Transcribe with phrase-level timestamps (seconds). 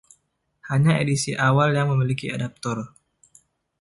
[0.73, 2.77] Hanya edisi awal yang memiliki adaptor.